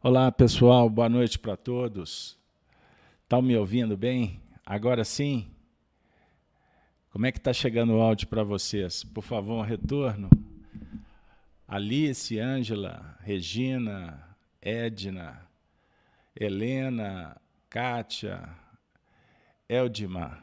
[0.00, 2.38] Olá, pessoal, boa noite para todos.
[3.24, 4.40] Estão me ouvindo bem?
[4.64, 5.50] Agora sim?
[7.10, 9.02] Como é que está chegando o áudio para vocês?
[9.02, 10.30] Por favor, um retorno.
[11.66, 15.44] Alice, Ângela, Regina, Edna,
[16.38, 17.36] Helena,
[17.68, 18.48] Kátia,
[19.68, 20.38] Eldima.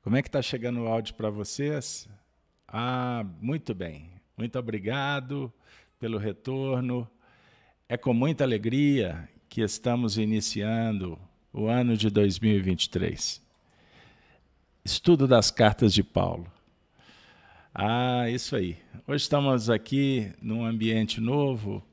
[0.00, 2.08] Como é que está chegando o áudio para vocês?
[2.68, 4.12] Ah, muito bem.
[4.36, 5.52] Muito obrigado
[5.98, 7.10] pelo retorno.
[7.88, 11.18] É com muita alegria que estamos iniciando
[11.52, 13.42] o ano de 2023.
[14.84, 16.50] Estudo das cartas de Paulo.
[17.74, 18.78] Ah, isso aí.
[19.06, 21.84] Hoje estamos aqui num ambiente novo,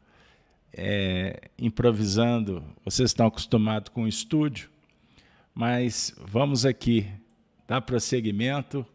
[0.72, 2.64] é, improvisando.
[2.86, 4.70] Vocês estão acostumados com o estúdio,
[5.54, 7.08] mas vamos aqui
[7.68, 8.86] dar prosseguimento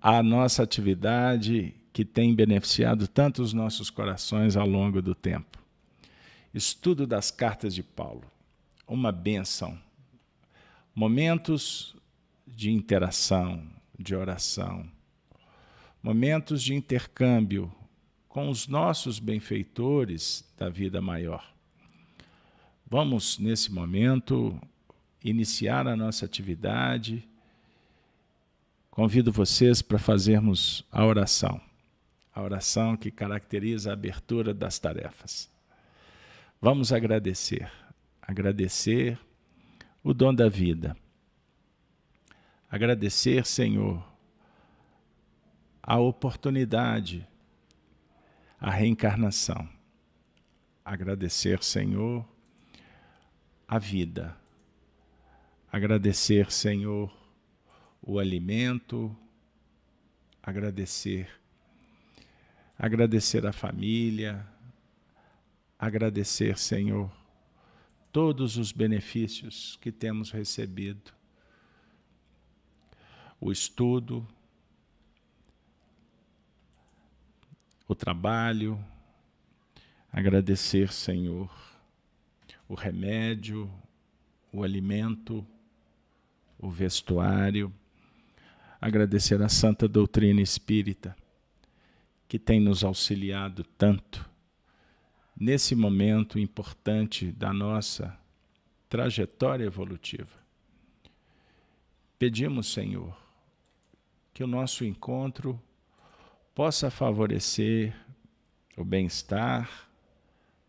[0.00, 5.61] à nossa atividade que tem beneficiado tanto os nossos corações ao longo do tempo.
[6.54, 8.24] Estudo das cartas de Paulo.
[8.86, 9.78] Uma benção.
[10.94, 11.96] Momentos
[12.46, 13.66] de interação,
[13.98, 14.86] de oração.
[16.02, 17.72] Momentos de intercâmbio
[18.28, 21.52] com os nossos benfeitores da vida maior.
[22.86, 24.60] Vamos, nesse momento,
[25.24, 27.26] iniciar a nossa atividade.
[28.90, 31.58] Convido vocês para fazermos a oração,
[32.34, 35.51] a oração que caracteriza a abertura das tarefas.
[36.64, 37.68] Vamos agradecer,
[38.22, 39.18] agradecer
[40.00, 40.96] o dom da vida.
[42.70, 44.00] Agradecer, Senhor,
[45.82, 47.26] a oportunidade,
[48.60, 49.68] a reencarnação.
[50.84, 52.24] Agradecer, Senhor,
[53.66, 54.36] a vida.
[55.72, 57.12] Agradecer, Senhor,
[58.00, 59.12] o alimento.
[60.40, 61.28] Agradecer.
[62.78, 64.46] Agradecer a família,
[65.82, 67.10] agradecer, Senhor,
[68.12, 71.10] todos os benefícios que temos recebido.
[73.40, 74.24] O estudo,
[77.88, 78.78] o trabalho,
[80.12, 81.50] agradecer, Senhor,
[82.68, 83.68] o remédio,
[84.52, 85.44] o alimento,
[86.60, 87.74] o vestuário,
[88.80, 91.16] agradecer a santa doutrina espírita
[92.28, 94.30] que tem nos auxiliado tanto
[95.36, 98.18] nesse momento importante da nossa
[98.88, 100.40] trajetória evolutiva.
[102.18, 103.16] Pedimos, Senhor,
[104.32, 105.60] que o nosso encontro
[106.54, 107.94] possa favorecer
[108.76, 109.88] o bem-estar,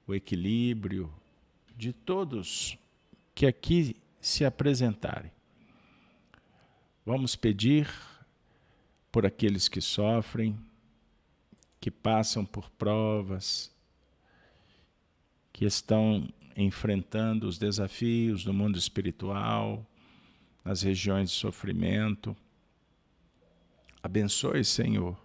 [0.07, 1.13] o equilíbrio
[1.75, 2.77] de todos
[3.35, 5.31] que aqui se apresentarem.
[7.05, 7.89] Vamos pedir
[9.11, 10.57] por aqueles que sofrem,
[11.79, 13.72] que passam por provas,
[15.53, 16.27] que estão
[16.57, 19.85] enfrentando os desafios do mundo espiritual,
[20.65, 22.35] nas regiões de sofrimento.
[24.01, 25.15] Abençoe, Senhor.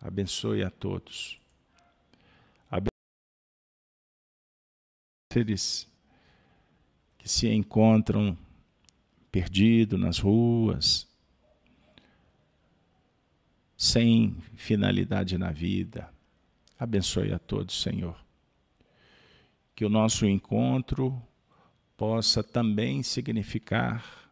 [0.00, 1.40] Abençoe a todos.
[2.68, 2.90] Abençoe
[5.32, 5.88] seres
[7.16, 8.36] que se encontram
[9.30, 11.08] perdidos nas ruas,
[13.76, 16.12] sem finalidade na vida.
[16.78, 18.23] Abençoe a todos, Senhor
[19.74, 21.20] que o nosso encontro
[21.96, 24.30] possa também significar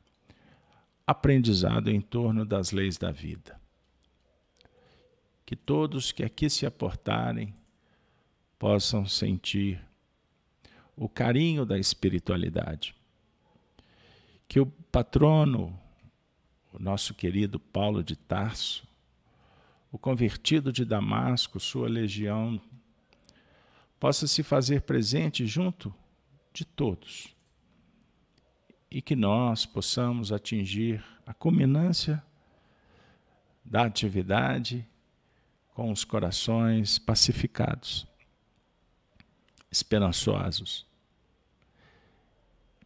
[1.06, 3.60] aprendizado em torno das leis da vida.
[5.44, 7.54] Que todos que aqui se aportarem
[8.58, 9.80] possam sentir
[10.96, 12.94] o carinho da espiritualidade.
[14.46, 15.78] Que o patrono,
[16.72, 18.86] o nosso querido Paulo de Tarso,
[19.90, 22.60] o convertido de Damasco, sua legião
[24.02, 25.94] possa se fazer presente junto
[26.52, 27.32] de todos
[28.90, 32.20] e que nós possamos atingir a culminância
[33.64, 34.84] da atividade
[35.72, 38.04] com os corações pacificados,
[39.70, 40.84] esperançosos,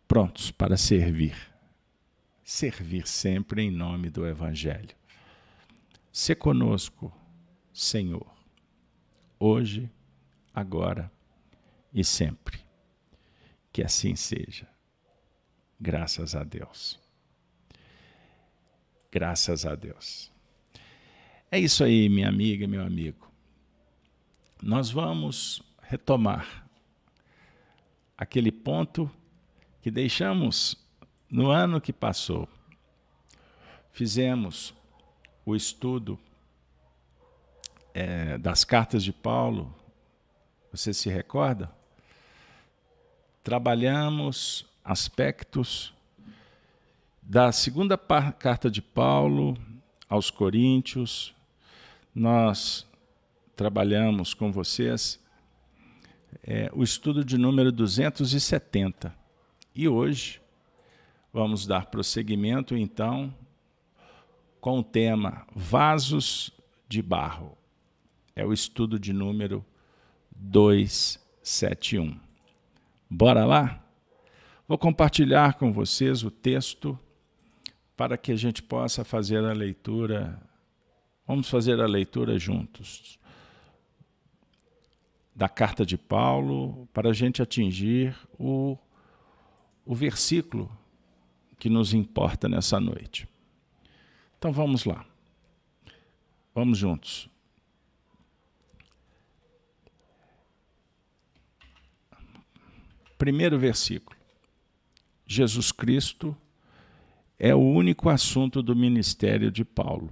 [0.06, 1.34] prontos para servir.
[2.44, 4.94] Servir sempre em nome do Evangelho.
[6.12, 7.10] Se conosco,
[7.72, 8.30] Senhor,
[9.40, 9.90] hoje
[10.56, 11.15] agora
[11.96, 12.60] e sempre.
[13.72, 14.68] Que assim seja.
[15.80, 17.00] Graças a Deus.
[19.10, 20.30] Graças a Deus.
[21.50, 23.32] É isso aí, minha amiga meu amigo.
[24.62, 26.68] Nós vamos retomar
[28.16, 29.10] aquele ponto
[29.80, 30.76] que deixamos
[31.30, 32.46] no ano que passou.
[33.90, 34.74] Fizemos
[35.46, 36.18] o estudo
[37.94, 39.74] é, das cartas de Paulo
[40.70, 41.75] Você se recorda?
[43.46, 45.94] Trabalhamos aspectos
[47.22, 49.56] da segunda carta de Paulo
[50.08, 51.32] aos Coríntios.
[52.12, 52.84] Nós
[53.54, 55.22] trabalhamos com vocês
[56.42, 59.14] é, o estudo de número 270.
[59.72, 60.40] E hoje
[61.32, 63.32] vamos dar prosseguimento, então,
[64.60, 66.50] com o tema Vasos
[66.88, 67.56] de Barro.
[68.34, 69.64] É o estudo de número
[70.34, 72.25] 271.
[73.08, 73.82] Bora lá?
[74.66, 76.98] Vou compartilhar com vocês o texto
[77.96, 80.40] para que a gente possa fazer a leitura.
[81.26, 83.18] Vamos fazer a leitura juntos.
[85.34, 88.76] Da carta de Paulo, para a gente atingir o,
[89.84, 90.70] o versículo
[91.58, 93.28] que nos importa nessa noite.
[94.36, 95.04] Então vamos lá.
[96.54, 97.28] Vamos juntos.
[103.18, 104.16] Primeiro versículo.
[105.26, 106.36] Jesus Cristo
[107.38, 110.10] é o único assunto do ministério de Paulo.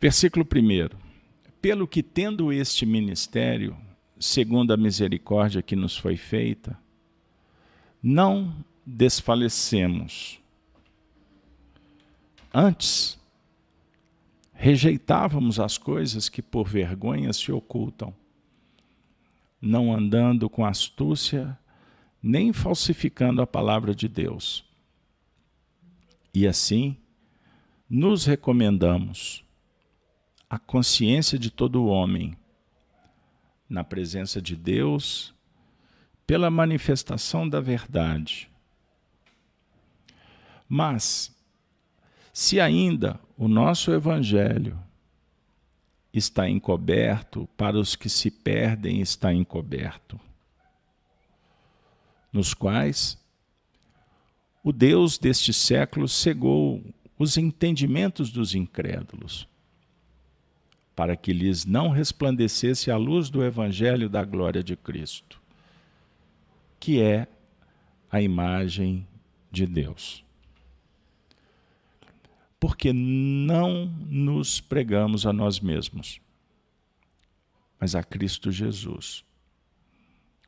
[0.00, 0.96] Versículo 1.
[1.60, 3.76] Pelo que, tendo este ministério,
[4.18, 6.78] segundo a misericórdia que nos foi feita,
[8.02, 10.40] não desfalecemos.
[12.52, 13.19] Antes,
[14.62, 18.14] rejeitávamos as coisas que por vergonha se ocultam,
[19.58, 21.58] não andando com astúcia,
[22.22, 24.62] nem falsificando a palavra de Deus.
[26.34, 26.94] E assim,
[27.88, 29.42] nos recomendamos
[30.48, 32.36] a consciência de todo homem,
[33.66, 35.32] na presença de Deus,
[36.26, 38.50] pela manifestação da verdade.
[40.68, 41.34] Mas,
[42.30, 44.78] se ainda o nosso Evangelho
[46.12, 50.20] está encoberto, para os que se perdem está encoberto,
[52.30, 53.18] nos quais
[54.62, 56.84] o Deus deste século cegou
[57.18, 59.48] os entendimentos dos incrédulos,
[60.94, 65.40] para que lhes não resplandecesse a luz do Evangelho da glória de Cristo,
[66.78, 67.26] que é
[68.12, 69.08] a imagem
[69.50, 70.22] de Deus
[72.60, 76.20] porque não nos pregamos a nós mesmos,
[77.80, 79.24] mas a Cristo Jesus,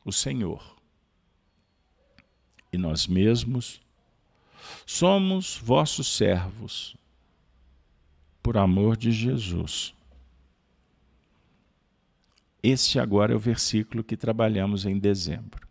[0.05, 0.77] o Senhor.
[2.71, 3.81] E nós mesmos
[4.85, 6.95] somos vossos servos,
[8.43, 9.95] por amor de Jesus.
[12.61, 15.67] Este agora é o versículo que trabalhamos em dezembro.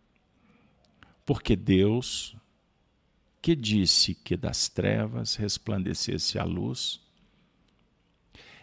[1.25, 2.35] Porque Deus
[3.43, 7.01] que disse que das trevas resplandecesse a luz,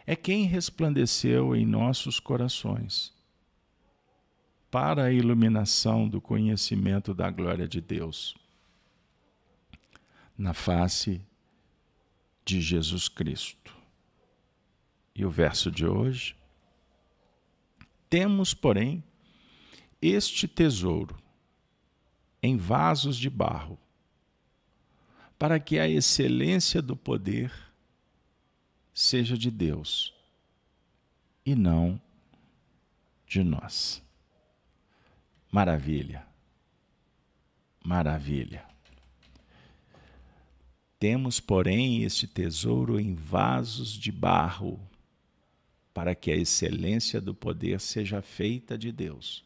[0.07, 3.13] é quem resplandeceu em nossos corações
[4.71, 8.35] para a iluminação do conhecimento da glória de Deus
[10.37, 11.21] na face
[12.43, 13.77] de Jesus Cristo.
[15.15, 16.35] E o verso de hoje?
[18.09, 19.05] Temos, porém,
[20.01, 21.19] este tesouro
[22.43, 23.79] em vasos de barro
[25.41, 27.51] para que a excelência do poder
[28.93, 30.13] seja de Deus
[31.47, 31.99] e não
[33.27, 34.03] de nós.
[35.51, 36.27] Maravilha,
[37.83, 38.67] maravilha.
[40.99, 44.79] Temos, porém, este tesouro em vasos de barro,
[45.95, 49.43] para que a excelência do poder seja feita de Deus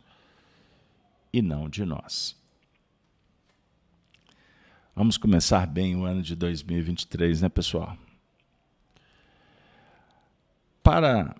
[1.33, 2.44] e não de nós.
[4.97, 7.99] Vamos começar bem o ano de 2023, né, pessoal?
[10.85, 11.35] Para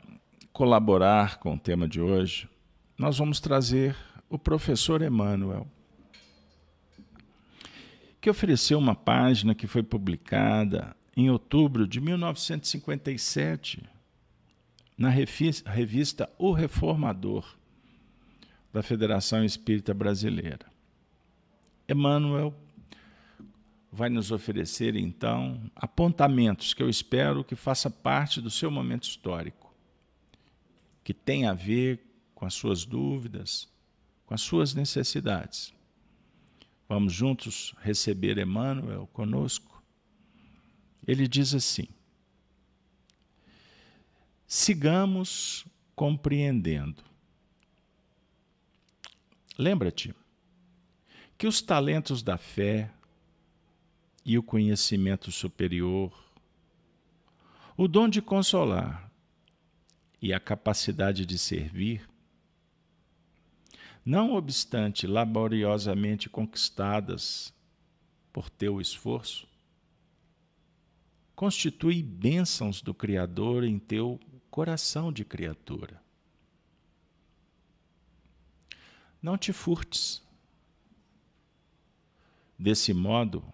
[0.53, 2.49] colaborar com o tema de hoje,
[2.99, 3.97] nós vamos trazer
[4.29, 5.69] o professor Emmanuel,
[8.21, 13.85] que ofereceu uma página que foi publicada em outubro de 1957
[14.99, 17.55] na revista O Reformador
[18.73, 20.67] da Federação Espírita Brasileira.
[21.89, 22.53] Emmanuel
[23.95, 29.73] vai nos oferecer, então, apontamentos que eu espero que faça parte do seu momento histórico,
[31.05, 32.01] que tem a ver
[32.35, 33.69] com as suas dúvidas,
[34.27, 35.73] com as suas necessidades.
[36.89, 39.81] Vamos juntos receber Emmanuel conosco?
[41.07, 41.87] Ele diz assim:
[44.45, 47.01] sigamos compreendendo.
[49.57, 50.13] Lembra-te
[51.39, 52.91] que os talentos da fé,
[54.25, 56.13] e o conhecimento superior,
[57.77, 59.11] o dom de consolar
[60.21, 62.09] e a capacidade de servir,
[64.05, 67.53] não obstante laboriosamente conquistadas
[68.33, 69.47] por teu esforço,
[71.35, 74.19] constitui bênçãos do Criador em teu
[74.51, 76.03] coração de criatura.
[79.21, 80.23] Não te furtes.
[82.59, 83.45] Desse modo,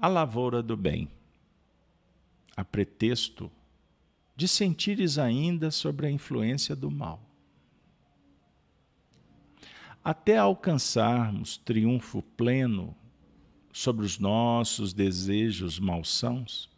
[0.00, 1.08] a lavoura do bem,
[2.56, 3.50] a pretexto
[4.36, 7.20] de sentires ainda sobre a influência do mal.
[10.04, 12.96] Até alcançarmos triunfo pleno
[13.72, 16.70] sobre os nossos desejos malsãos,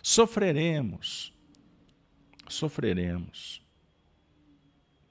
[0.00, 1.32] sofreremos,
[2.48, 3.60] sofreremos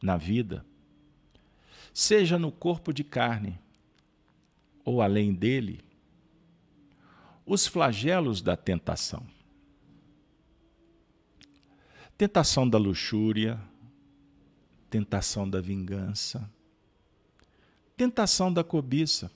[0.01, 0.66] na vida,
[1.94, 3.60] seja no corpo de carne
[4.86, 5.82] ou além dele,
[7.48, 9.25] os flagelos da tentação.
[12.18, 13.58] Tentação da luxúria,
[14.89, 16.51] tentação da vingança,
[17.96, 19.32] tentação da cobiça,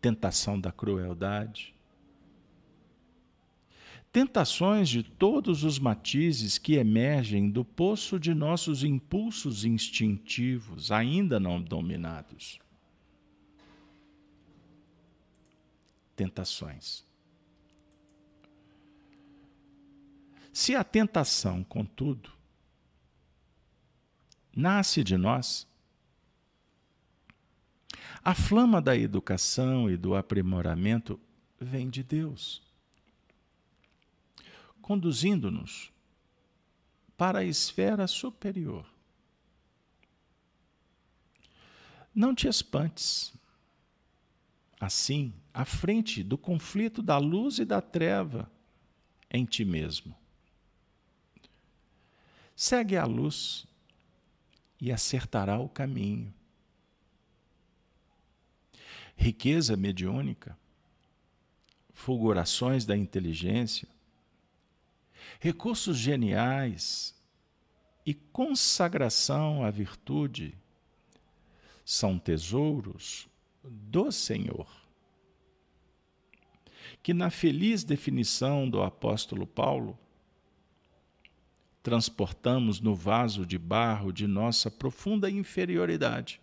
[0.00, 1.72] tentação da crueldade,
[4.12, 11.62] tentações de todos os matizes que emergem do poço de nossos impulsos instintivos ainda não
[11.62, 12.58] dominados.
[16.20, 17.02] Tentações.
[20.52, 22.30] Se a tentação, contudo,
[24.54, 25.66] nasce de nós,
[28.22, 31.18] a flama da educação e do aprimoramento
[31.58, 32.60] vem de Deus,
[34.82, 35.90] conduzindo-nos
[37.16, 38.84] para a esfera superior.
[42.14, 43.32] Não te espantes.
[44.78, 48.50] Assim, à frente do conflito da luz e da treva
[49.30, 50.14] em ti mesmo.
[52.54, 53.66] Segue a luz
[54.80, 56.32] e acertará o caminho
[59.20, 60.56] riqueza mediúnica,
[61.92, 63.86] fulgurações da inteligência,
[65.38, 67.14] recursos geniais
[68.06, 70.54] e consagração à virtude
[71.84, 73.28] são tesouros
[73.62, 74.66] do Senhor.
[77.02, 79.98] Que, na feliz definição do apóstolo Paulo,
[81.82, 86.40] transportamos no vaso de barro de nossa profunda inferioridade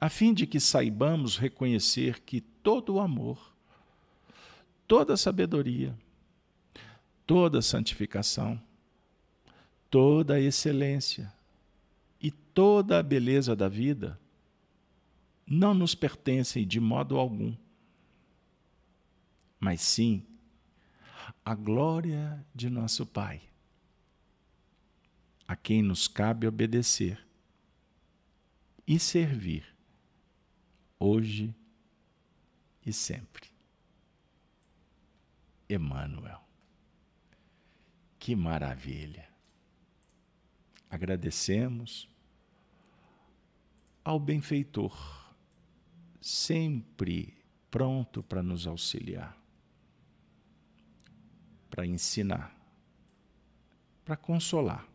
[0.00, 3.52] a fim de que saibamos reconhecer que todo o amor,
[4.86, 5.96] toda a sabedoria,
[7.26, 8.60] toda a santificação,
[9.90, 11.32] toda a excelência
[12.20, 14.18] e toda a beleza da vida
[15.44, 17.54] não nos pertencem de modo algum,
[19.58, 20.26] mas sim
[21.44, 23.42] a glória de nosso Pai,
[25.46, 27.26] a quem nos cabe obedecer
[28.86, 29.66] e servir
[30.98, 31.54] hoje
[32.84, 33.48] e sempre.
[35.68, 36.40] Emmanuel.
[38.18, 39.28] Que maravilha!
[40.90, 42.08] Agradecemos
[44.02, 44.96] ao benfeitor,
[46.18, 47.36] sempre
[47.70, 49.37] pronto para nos auxiliar,
[51.70, 52.54] para ensinar,
[54.04, 54.86] para consolar.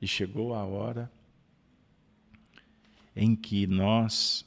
[0.00, 1.10] E chegou a hora
[3.14, 4.44] em que nós,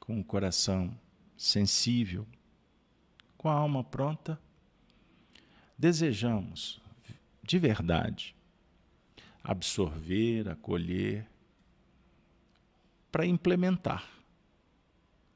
[0.00, 0.96] com o coração
[1.36, 2.26] sensível,
[3.36, 4.38] com a alma pronta,
[5.76, 6.80] desejamos
[7.42, 8.36] de verdade
[9.42, 11.26] absorver, acolher,
[13.10, 14.08] para implementar.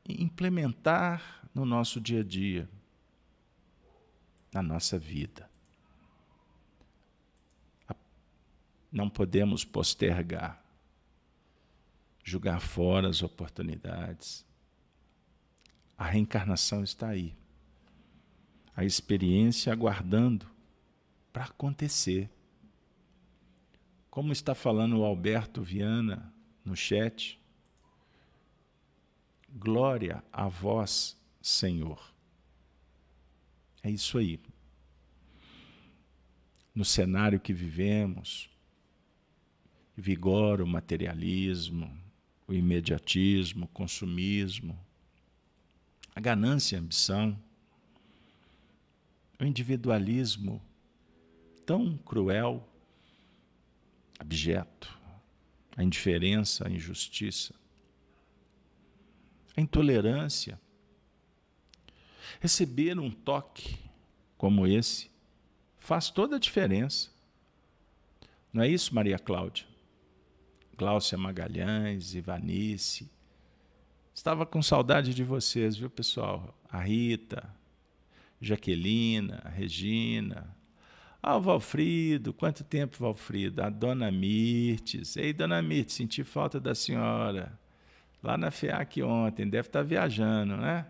[0.09, 2.69] Implementar no nosso dia a dia,
[4.55, 5.51] na nossa vida.
[8.91, 10.65] Não podemos postergar
[12.25, 14.47] jogar fora as oportunidades.
[15.97, 17.37] A reencarnação está aí.
[18.75, 20.51] A experiência aguardando
[21.33, 22.31] para acontecer.
[24.11, 26.33] Como está falando o Alberto Viana
[26.65, 27.39] no chat,
[29.53, 32.13] glória a vós, Senhor.
[33.85, 34.41] É isso aí.
[36.75, 38.49] No cenário que vivemos,
[39.95, 41.95] vigora o materialismo,
[42.49, 44.79] o imediatismo, o consumismo,
[46.17, 47.38] a ganância, a ambição,
[49.38, 50.62] o individualismo
[51.67, 52.67] tão cruel,
[54.19, 54.99] abjeto,
[55.76, 57.55] a indiferença, a injustiça,
[59.55, 60.59] a intolerância.
[62.41, 63.79] Receber um toque
[64.37, 65.11] como esse
[65.79, 67.11] faz toda a diferença.
[68.53, 69.67] Não é isso, Maria Cláudia?
[70.76, 73.11] Gláucia Magalhães, Ivanice.
[74.14, 76.57] Estava com saudade de vocês, viu, pessoal?
[76.71, 77.53] A Rita,
[78.41, 80.55] Jaquelina, a Regina.
[81.23, 83.62] Ah, o Valfrido, quanto tempo, Valfrido?
[83.62, 85.17] A dona Mirtes.
[85.17, 87.59] Ei, dona Mirtes, senti falta da senhora.
[88.23, 90.87] Lá na FEAC ontem, deve estar viajando, né?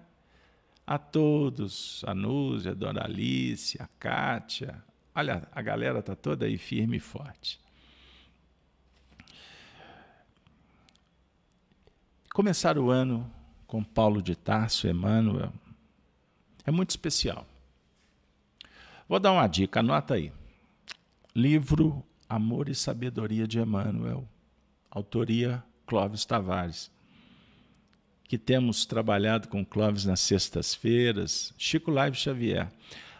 [0.86, 4.82] A todos, a Núzia, a dona Alice, a Kátia.
[5.14, 7.58] Olha, a galera está toda aí firme e forte.
[12.32, 13.30] Começar o ano
[13.66, 15.52] com Paulo de Tarso, Emmanuel,
[16.66, 17.46] é muito especial.
[19.08, 20.32] Vou dar uma dica, anota aí.
[21.34, 24.28] Livro Amor e Sabedoria de Emmanuel,
[24.90, 26.90] autoria Clóvis Tavares,
[28.24, 32.68] que temos trabalhado com Clóvis nas sextas-feiras, Chico Live Xavier.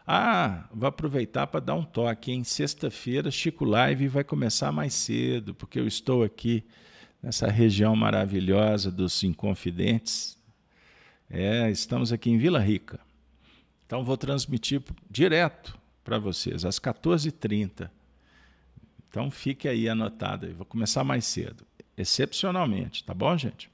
[0.07, 2.33] Ah, vou aproveitar para dar um toque.
[2.33, 6.65] Em sexta-feira, Chico Live vai começar mais cedo, porque eu estou aqui
[7.23, 10.39] nessa região maravilhosa dos Inconfidentes.
[11.31, 13.01] É, estamos aqui em Vila Rica.
[13.87, 17.91] Então vou transmitir direto para vocês, às 14h30.
[19.09, 20.53] Então fique aí anotado.
[20.55, 21.65] Vou começar mais cedo,
[21.97, 23.71] excepcionalmente, tá bom, gente?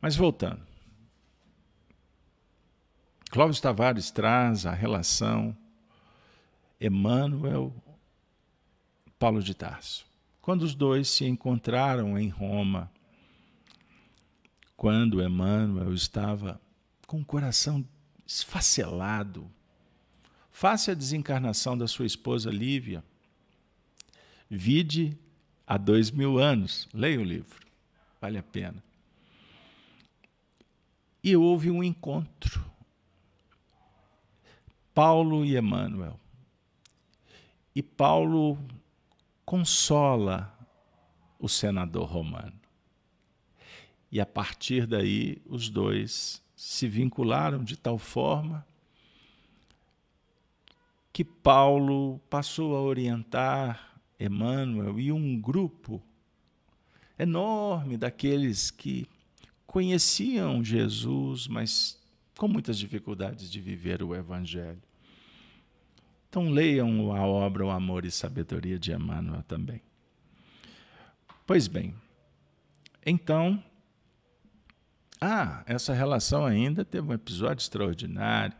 [0.00, 0.60] Mas voltando.
[3.30, 5.56] Clóvis Tavares traz a relação
[6.80, 7.74] Emmanuel
[9.18, 10.06] Paulo de Tarso.
[10.40, 12.90] Quando os dois se encontraram em Roma,
[14.76, 16.60] quando Emmanuel estava
[17.06, 17.86] com o coração
[18.26, 19.50] esfacelado.
[20.50, 23.02] Face a desencarnação da sua esposa Lívia.
[24.50, 25.16] Vide
[25.66, 26.88] há dois mil anos.
[26.92, 27.66] Leia o livro,
[28.20, 28.82] vale a pena.
[31.26, 32.64] E houve um encontro.
[34.94, 36.20] Paulo e Emmanuel.
[37.74, 38.56] E Paulo
[39.44, 40.56] consola
[41.36, 42.54] o senador romano.
[44.08, 48.64] E a partir daí, os dois se vincularam de tal forma
[51.12, 56.00] que Paulo passou a orientar Emmanuel e um grupo
[57.18, 59.08] enorme daqueles que
[59.66, 62.00] conheciam Jesus, mas
[62.36, 64.82] com muitas dificuldades de viver o Evangelho.
[66.28, 69.80] Então leiam a obra O Amor e Sabedoria de Emmanuel também.
[71.46, 71.94] Pois bem,
[73.04, 73.62] então
[75.20, 78.56] ah, essa relação ainda teve um episódio extraordinário.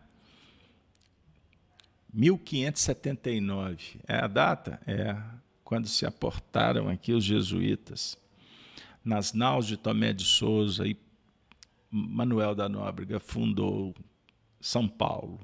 [2.12, 4.80] 1579 é a data?
[4.86, 5.16] É
[5.62, 8.16] quando se aportaram aqui os jesuítas
[9.06, 10.98] nas naus de Tomé de Souza e
[11.88, 13.94] Manuel da Nóbrega fundou
[14.60, 15.38] São Paulo,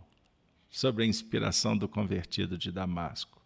[0.68, 3.40] sob a inspiração do convertido de Damasco.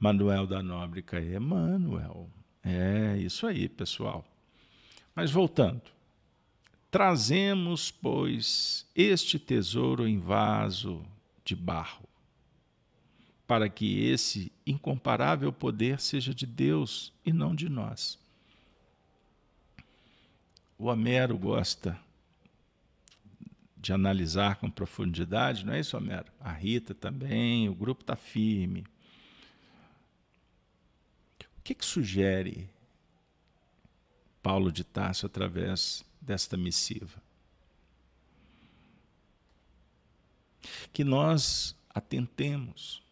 [0.00, 2.28] Manuel da Nóbrega é Emmanuel.
[2.64, 4.24] É isso aí, pessoal.
[5.14, 5.82] Mas voltando.
[6.90, 11.04] Trazemos, pois, este tesouro em vaso
[11.44, 12.08] de barro,
[13.46, 18.18] para que esse incomparável poder seja de Deus e não de nós.
[20.80, 22.00] O Homero gosta
[23.76, 26.32] de analisar com profundidade, não é isso, Homero?
[26.40, 28.86] A Rita também, o grupo está firme.
[31.58, 32.66] O que, que sugere
[34.42, 37.22] Paulo de Tarso através desta missiva.
[40.94, 43.02] Que nós atentemos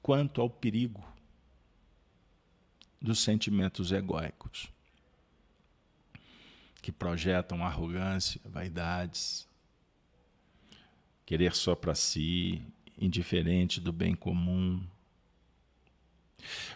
[0.00, 1.06] quanto ao perigo
[2.98, 4.70] dos sentimentos egóicos,
[6.80, 9.46] que projetam arrogância, vaidades,
[11.24, 12.62] querer só para si,
[12.98, 14.84] indiferente do bem comum.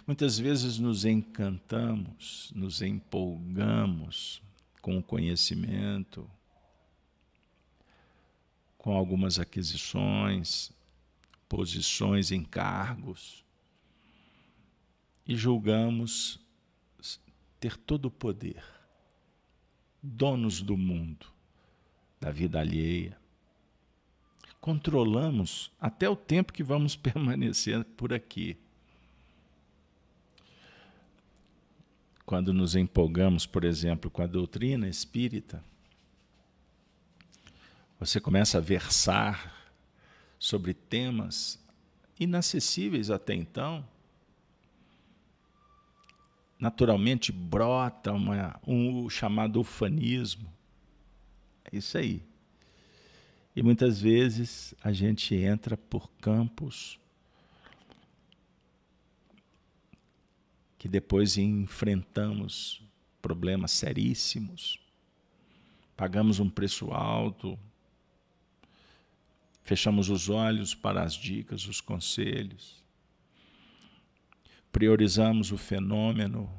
[0.06, 4.42] Muitas vezes nos encantamos, nos empolgamos
[4.80, 6.30] com o conhecimento,
[8.76, 10.70] com algumas aquisições,
[11.48, 13.44] posições em cargos,
[15.26, 16.38] e julgamos
[17.58, 18.62] ter todo o poder,
[20.06, 21.26] donos do mundo,
[22.20, 23.16] da vida alheia.
[24.60, 28.56] Controlamos até o tempo que vamos permanecer por aqui.
[32.24, 35.62] quando nos empolgamos, por exemplo, com a doutrina espírita,
[38.00, 39.72] você começa a versar
[40.38, 41.62] sobre temas
[42.18, 43.86] inacessíveis até então,
[46.64, 50.50] naturalmente brota uma, um chamado ufanismo.
[51.70, 52.22] É isso aí.
[53.54, 56.98] E muitas vezes a gente entra por campos
[60.78, 62.82] que depois enfrentamos
[63.20, 64.80] problemas seríssimos,
[65.94, 67.58] pagamos um preço alto,
[69.62, 72.82] fechamos os olhos para as dicas, os conselhos,
[74.74, 76.50] priorizamos o fenômeno,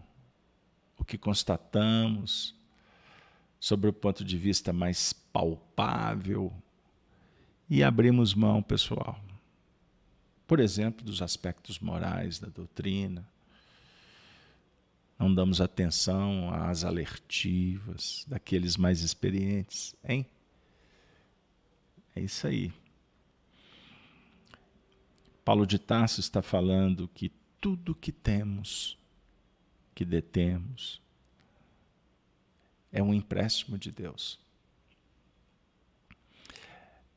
[0.97, 2.55] o que constatamos,
[3.59, 6.53] sobre o ponto de vista mais palpável,
[7.69, 9.19] e abrimos mão, pessoal,
[10.47, 13.27] por exemplo, dos aspectos morais da doutrina,
[15.19, 20.25] não damos atenção às alertivas daqueles mais experientes, hein?
[22.15, 22.71] É isso aí.
[25.43, 27.29] Paulo de Tarso está falando que
[27.65, 28.95] tudo que temos,
[29.95, 31.01] que detemos,
[32.91, 34.39] é um empréstimo de Deus.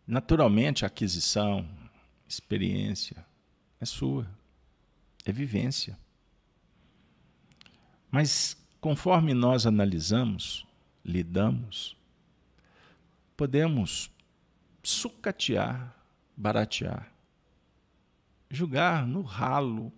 [0.07, 1.69] Naturalmente, a aquisição,
[2.27, 3.27] experiência,
[3.79, 4.27] é sua,
[5.23, 5.99] é vivência.
[8.11, 10.67] Mas conforme nós analisamos,
[11.05, 11.95] lidamos,
[13.37, 14.11] podemos
[14.83, 15.95] sucatear,
[16.35, 17.13] baratear,
[18.51, 19.93] julgar no ralo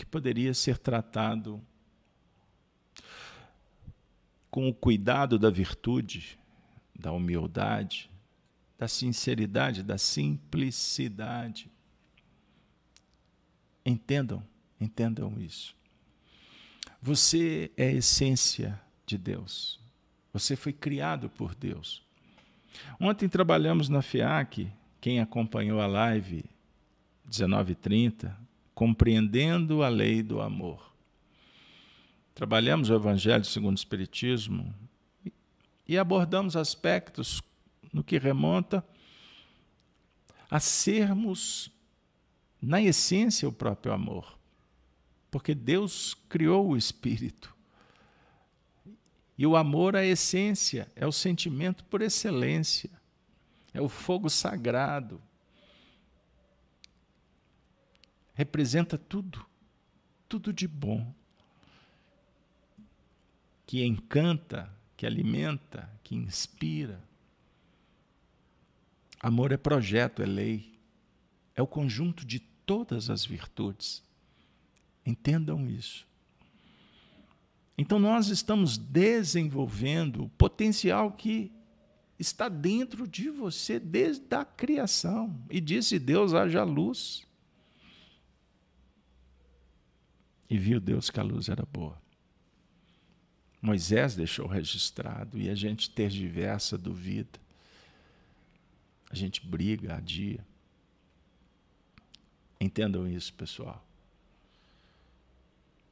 [0.00, 1.60] que poderia ser tratado
[4.50, 6.38] com o cuidado da virtude,
[6.98, 8.10] da humildade,
[8.78, 11.70] da sinceridade, da simplicidade.
[13.84, 14.42] Entendam
[14.80, 15.76] Entendam isso.
[17.02, 19.78] Você é a essência de Deus.
[20.32, 22.02] Você foi criado por Deus.
[22.98, 26.44] Ontem trabalhamos na FIAC, quem acompanhou a live
[27.26, 28.34] 1930,
[28.80, 30.94] compreendendo a lei do amor.
[32.34, 34.74] Trabalhamos o Evangelho segundo o Espiritismo
[35.86, 37.42] e abordamos aspectos
[37.92, 38.82] no que remonta
[40.50, 41.70] a sermos,
[42.58, 44.38] na essência, o próprio amor.
[45.30, 47.54] Porque Deus criou o espírito.
[49.36, 52.88] E o amor, a essência, é o sentimento por excelência,
[53.74, 55.20] é o fogo sagrado.
[58.40, 59.44] Representa tudo,
[60.26, 61.12] tudo de bom,
[63.66, 67.04] que encanta, que alimenta, que inspira.
[69.20, 70.72] Amor é projeto, é lei,
[71.54, 74.02] é o conjunto de todas as virtudes.
[75.04, 76.06] Entendam isso.
[77.76, 81.52] Então, nós estamos desenvolvendo o potencial que
[82.18, 85.38] está dentro de você desde a criação.
[85.50, 87.28] E disse Deus: haja luz.
[90.50, 91.96] E viu Deus que a luz era boa.
[93.62, 97.38] Moisés deixou registrado e a gente tergiversa, duvida.
[99.08, 100.44] A gente briga, adia.
[102.60, 103.84] Entendam isso, pessoal.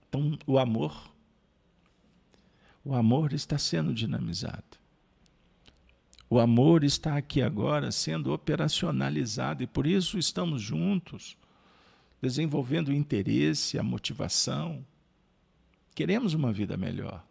[0.08, 1.12] Então, o amor,
[2.84, 4.78] o amor está sendo dinamizado.
[6.30, 11.36] O amor está aqui agora sendo operacionalizado e por isso estamos juntos,
[12.20, 14.84] desenvolvendo o interesse, a motivação.
[15.94, 17.24] Queremos uma vida melhor.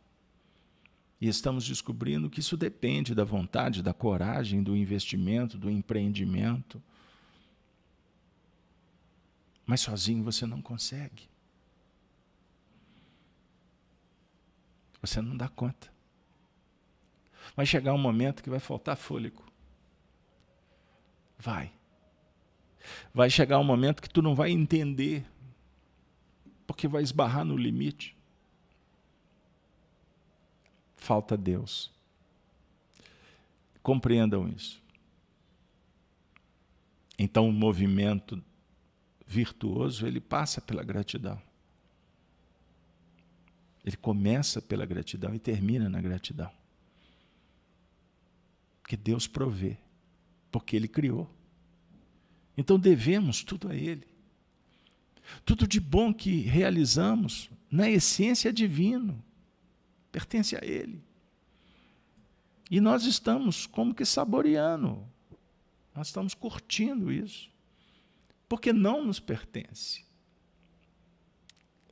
[1.20, 6.82] E estamos descobrindo que isso depende da vontade, da coragem, do investimento, do empreendimento.
[9.66, 11.28] Mas sozinho você não consegue.
[15.02, 15.92] Você não dá conta.
[17.56, 19.44] Vai chegar um momento que vai faltar fôlego.
[21.40, 21.77] Vai.
[23.14, 25.26] Vai chegar um momento que tu não vai entender,
[26.66, 28.16] porque vai esbarrar no limite.
[30.96, 31.92] Falta Deus.
[33.82, 34.82] Compreendam isso.
[37.18, 38.44] Então o movimento
[39.26, 41.42] virtuoso, ele passa pela gratidão.
[43.86, 46.52] Ele começa pela gratidão e termina na gratidão.
[48.82, 49.78] Porque Deus provê,
[50.52, 51.30] porque Ele criou.
[52.58, 54.08] Então devemos tudo a Ele.
[55.46, 59.24] Tudo de bom que realizamos, na essência divino,
[60.12, 61.02] pertence a Ele.
[62.70, 65.06] E nós estamos como que saboreando,
[65.96, 67.50] nós estamos curtindo isso,
[68.50, 70.06] porque não nos pertence.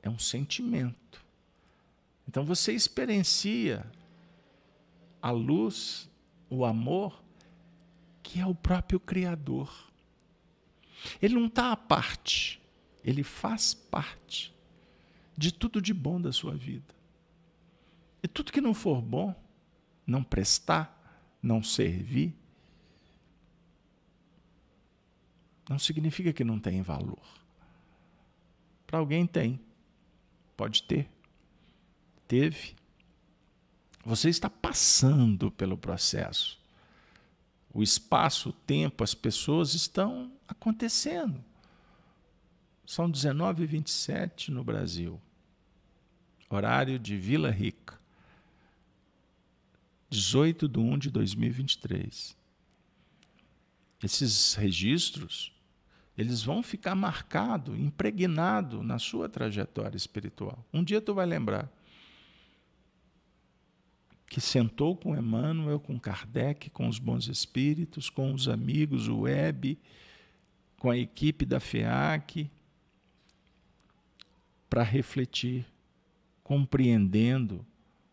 [0.01, 1.23] É um sentimento.
[2.27, 3.85] Então você experiencia
[5.21, 6.09] a luz,
[6.49, 7.23] o amor,
[8.21, 9.73] que é o próprio Criador.
[11.21, 12.61] Ele não está à parte,
[13.03, 14.53] ele faz parte
[15.37, 16.93] de tudo de bom da sua vida.
[18.23, 19.35] E tudo que não for bom,
[20.05, 20.91] não prestar,
[21.41, 22.33] não servir,
[25.69, 27.21] não significa que não tem valor.
[28.85, 29.59] Para alguém tem.
[30.55, 31.09] Pode ter.
[32.27, 32.75] Teve.
[34.05, 36.59] Você está passando pelo processo.
[37.75, 41.43] O espaço, o tempo, as pessoas estão acontecendo.
[42.85, 45.19] São 19h27 no Brasil.
[46.49, 47.99] Horário de Vila Rica.
[50.09, 52.37] 18 de 1 de 2023.
[54.01, 55.51] Esses registros,
[56.17, 60.63] eles vão ficar marcados, impregnados na sua trajetória espiritual.
[60.71, 61.69] Um dia tu vai lembrar
[64.35, 69.79] que sentou com Emmanuel, com Kardec, com os bons espíritos, com os amigos, o Web,
[70.77, 72.51] com a equipe da FEAC,
[74.69, 75.65] para refletir,
[76.43, 77.65] compreendendo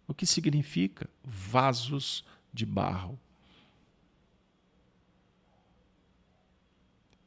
[0.07, 3.19] o que significa vasos de barro.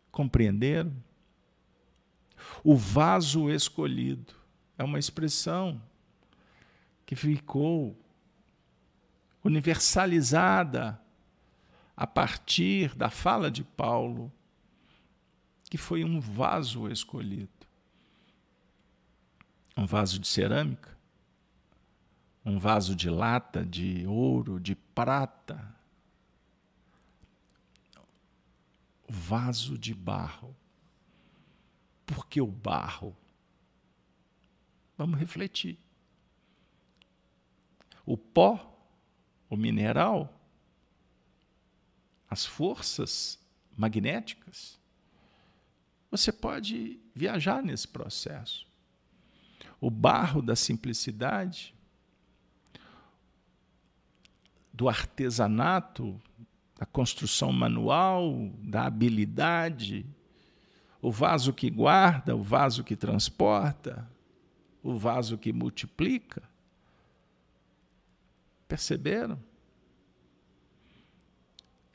[0.10, 0.96] Compreenderam?
[2.64, 4.34] O vaso escolhido
[4.78, 5.82] é uma expressão
[7.06, 7.94] que ficou
[9.46, 11.00] universalizada
[11.96, 14.34] a partir da fala de Paulo,
[15.70, 17.52] que foi um vaso escolhido.
[19.78, 20.98] Um vaso de cerâmica,
[22.44, 25.76] um vaso de lata, de ouro, de prata,
[29.08, 30.56] vaso de barro.
[32.06, 33.16] Por que o barro?
[34.98, 35.78] Vamos refletir.
[38.06, 38.75] O pó
[39.50, 40.34] o mineral,
[42.30, 43.40] as forças
[43.76, 44.80] magnéticas,
[46.10, 48.66] você pode viajar nesse processo.
[49.80, 51.76] O barro da simplicidade,
[54.74, 56.20] do artesanato,
[56.78, 60.06] da construção manual, da habilidade,
[61.02, 64.10] o vaso que guarda, o vaso que transporta,
[64.84, 66.44] o vaso que multiplica.
[68.68, 69.40] Perceberam?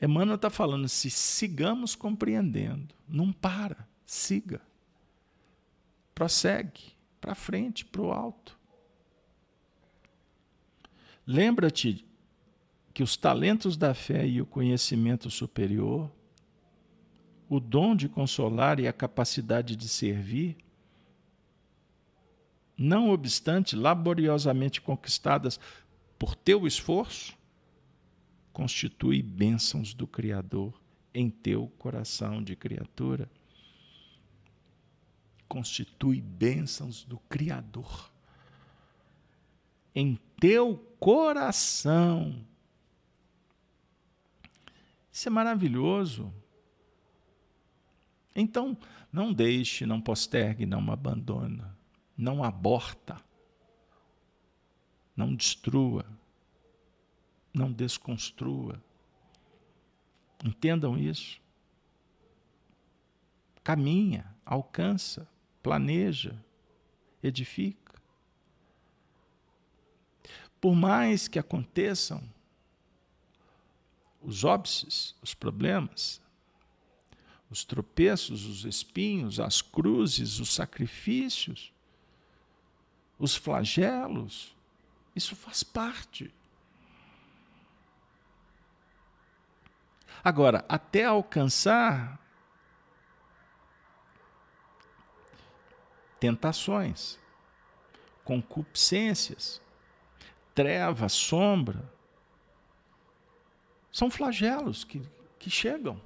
[0.01, 4.59] Emmanuel está falando, se sigamos compreendendo, não para, siga.
[6.15, 8.59] Prossegue para frente, para o alto.
[11.25, 12.03] Lembra-te
[12.93, 16.11] que os talentos da fé e o conhecimento superior,
[17.47, 20.57] o dom de consolar e a capacidade de servir,
[22.75, 25.59] não obstante laboriosamente conquistadas
[26.21, 27.35] por teu esforço,
[28.53, 30.79] constitui bênçãos do Criador
[31.11, 33.27] em teu coração de criatura.
[35.47, 38.11] Constitui bênçãos do Criador
[39.95, 42.45] em teu coração.
[45.11, 46.31] Isso é maravilhoso.
[48.35, 48.77] Então,
[49.11, 51.75] não deixe, não postergue, não abandona,
[52.15, 53.19] não aborta
[55.15, 56.05] não destrua,
[57.53, 58.81] não desconstrua.
[60.43, 61.39] Entendam isso.
[63.63, 65.27] Caminha, alcança,
[65.61, 66.43] planeja,
[67.21, 67.93] edifica.
[70.59, 72.23] Por mais que aconteçam
[74.21, 76.21] os óbices, os problemas,
[77.49, 81.73] os tropeços, os espinhos, as cruzes, os sacrifícios,
[83.19, 84.55] os flagelos,
[85.15, 86.33] isso faz parte.
[90.23, 92.19] Agora, até alcançar
[96.19, 97.17] tentações,
[98.23, 99.59] concupiscências,
[100.53, 101.91] treva, sombra,
[103.91, 105.01] são flagelos que,
[105.39, 105.99] que chegam.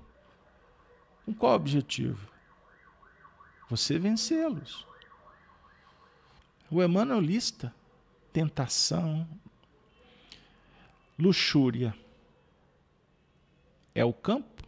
[1.25, 2.31] Com qual objetivo?
[3.69, 4.87] Você vencê-los.
[6.71, 7.73] O Emmanuel lista
[8.35, 9.25] tentação,
[11.17, 11.95] luxúria.
[13.93, 14.61] É o campo?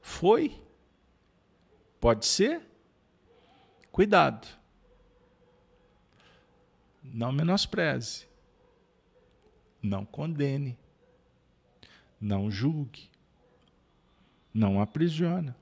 [0.00, 0.58] Foi?
[2.00, 2.66] Pode ser?
[3.92, 4.48] Cuidado.
[7.02, 8.26] Não menospreze.
[9.82, 10.78] Não condene.
[12.18, 13.10] Não julgue.
[14.54, 15.54] Não aprisiona.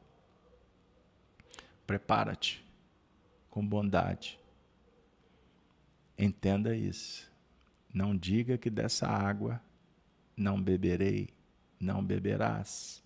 [1.84, 2.64] Prepara-te
[3.50, 4.40] com bondade
[6.22, 7.28] Entenda isso.
[7.92, 9.60] Não diga que dessa água
[10.36, 11.30] não beberei,
[11.80, 13.02] não beberás.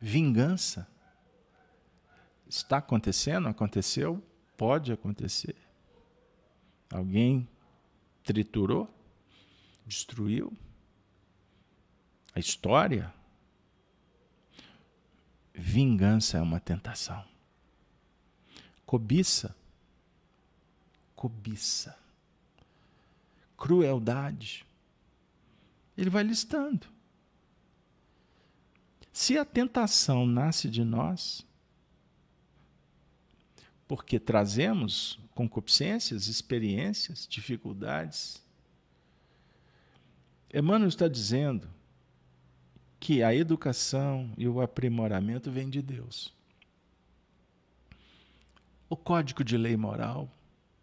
[0.00, 0.88] Vingança.
[2.48, 3.46] Está acontecendo?
[3.46, 4.22] Aconteceu?
[4.56, 5.54] Pode acontecer.
[6.90, 7.46] Alguém
[8.24, 8.90] triturou?
[9.86, 10.50] destruiu
[12.34, 13.12] a história.
[15.54, 17.22] Vingança é uma tentação.
[18.86, 19.54] Cobiça.
[21.16, 21.98] Cobiça.
[23.56, 24.64] Crueldade.
[25.96, 26.86] Ele vai listando.
[29.12, 31.44] Se a tentação nasce de nós,
[33.88, 38.42] porque trazemos concupiscências, experiências, dificuldades.
[40.52, 41.68] Emmanuel está dizendo
[42.98, 46.34] que a educação e o aprimoramento vêm de Deus.
[48.88, 50.30] O código de lei moral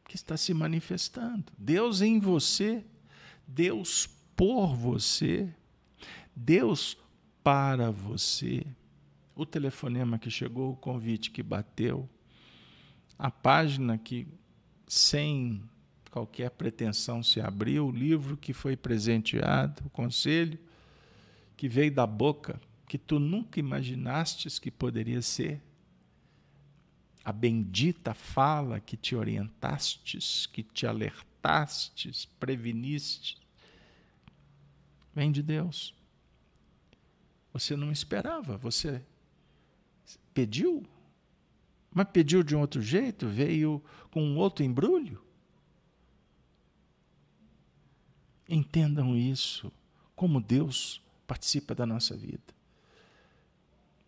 [0.05, 1.45] que está se manifestando.
[1.57, 2.83] Deus em você,
[3.47, 5.53] Deus por você,
[6.35, 6.97] Deus
[7.43, 8.65] para você.
[9.35, 12.07] O telefonema que chegou, o convite que bateu,
[13.17, 14.27] a página que,
[14.87, 15.61] sem
[16.11, 20.59] qualquer pretensão, se abriu, o livro que foi presenteado, o conselho
[21.57, 25.59] que veio da boca que tu nunca imaginastes que poderia ser,
[27.23, 33.38] a bendita fala que te orientastes, que te alertastes, previniste,
[35.15, 35.95] vem de Deus.
[37.53, 39.01] Você não esperava, você
[40.33, 40.86] pediu,
[41.93, 43.81] mas pediu de um outro jeito, veio
[44.12, 45.23] com um outro embrulho.
[48.49, 49.71] Entendam isso,
[50.15, 52.53] como Deus participa da nossa vida,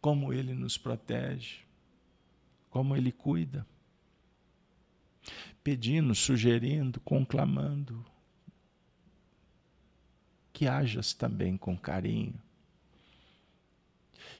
[0.01, 1.64] como Ele nos protege,
[2.75, 3.65] como Ele cuida,
[5.63, 8.05] pedindo, sugerindo, conclamando,
[10.51, 12.38] que hajas também com carinho,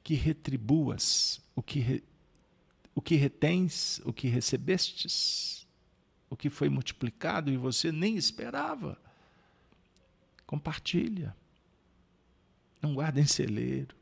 [0.04, 2.04] que retribuas o que
[2.94, 5.66] o que retens, o que recebestes,
[6.30, 9.02] o que foi multiplicado e você nem esperava.
[10.46, 11.34] Compartilha.
[12.82, 13.96] Não guarda em celeiro.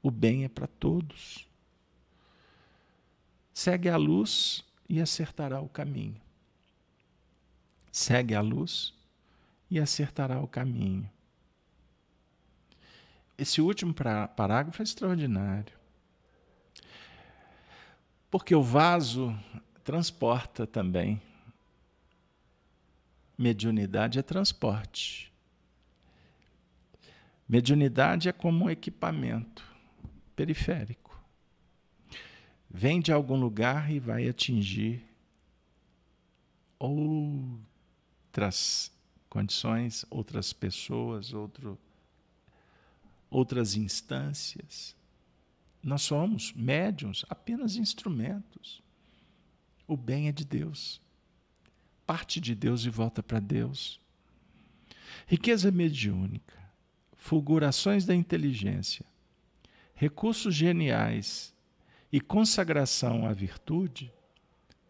[0.00, 1.47] O bem é para todos.
[3.58, 6.22] Segue a luz e acertará o caminho.
[7.90, 8.94] Segue a luz
[9.68, 11.10] e acertará o caminho.
[13.36, 15.76] Esse último parágrafo é extraordinário.
[18.30, 19.36] Porque o vaso
[19.82, 21.20] transporta também.
[23.36, 25.32] Mediunidade é transporte.
[27.48, 29.64] Mediunidade é como um equipamento
[30.36, 31.07] periférico.
[32.80, 35.02] Vem de algum lugar e vai atingir
[36.78, 37.58] outras
[39.28, 41.76] condições, outras pessoas, outro,
[43.28, 44.94] outras instâncias.
[45.82, 48.80] Nós somos médiums, apenas instrumentos.
[49.84, 51.00] O bem é de Deus.
[52.06, 54.00] Parte de Deus e volta para Deus.
[55.26, 56.54] Riqueza mediúnica,
[57.16, 59.04] fulgurações da inteligência,
[59.96, 61.57] recursos geniais
[62.12, 64.12] e consagração à virtude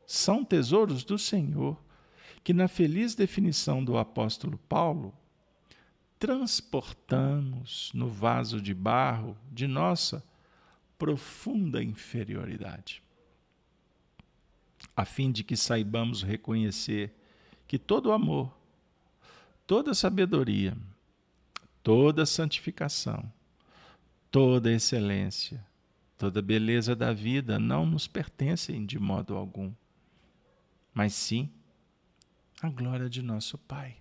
[0.06, 1.76] são tesouros do Senhor
[2.42, 5.14] que, na feliz definição do apóstolo Paulo,
[6.18, 10.24] transportamos no vaso de barro de nossa
[10.98, 13.02] profunda inferioridade,
[14.96, 17.14] a fim de que saibamos reconhecer
[17.68, 18.52] que todo amor,
[19.66, 20.76] toda sabedoria,
[21.82, 23.30] toda santificação,
[24.30, 25.64] toda excelência,
[26.18, 29.72] toda beleza da vida não nos pertencem de modo algum,
[30.92, 31.48] mas sim
[32.60, 33.96] a glória de nosso Pai,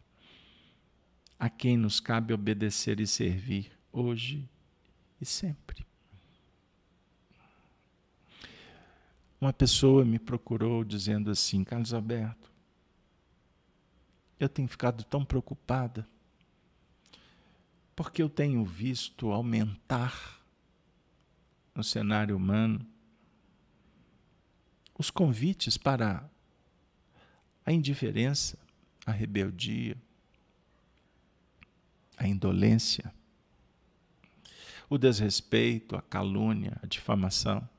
[1.38, 4.50] a quem nos cabe obedecer e servir hoje
[5.22, 5.86] e sempre.
[9.40, 12.52] Uma pessoa me procurou dizendo assim: Carlos Alberto,
[14.40, 16.08] eu tenho ficado tão preocupada
[17.96, 20.37] porque eu tenho visto aumentar
[21.78, 22.84] no cenário humano
[24.98, 26.28] os convites para
[27.64, 28.58] a indiferença,
[29.06, 29.96] a rebeldia,
[32.18, 33.14] a indolência,
[34.90, 37.70] o desrespeito, a calúnia, a difamação.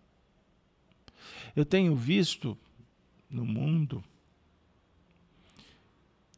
[1.56, 2.56] Eu tenho visto
[3.28, 4.04] no mundo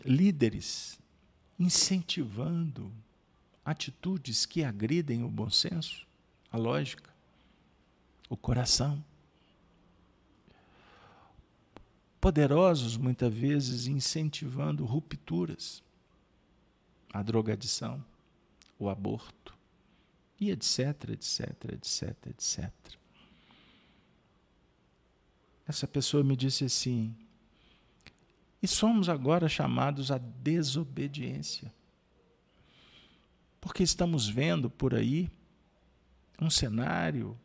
[0.02, 0.98] líderes
[1.58, 2.90] incentivando
[3.62, 6.06] atitudes que agridem o bom senso,
[6.50, 7.09] a lógica,
[8.30, 9.04] o coração.
[12.18, 15.82] Poderosos, muitas vezes, incentivando rupturas,
[17.12, 18.02] a drogadição,
[18.78, 19.54] o aborto,
[20.40, 22.72] e etc, etc, etc, etc.
[25.66, 27.14] Essa pessoa me disse assim:
[28.62, 31.72] e somos agora chamados à desobediência.
[33.60, 35.30] Porque estamos vendo por aí
[36.40, 37.38] um cenário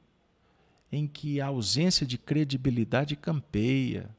[0.96, 4.10] em que a ausência de credibilidade campeia.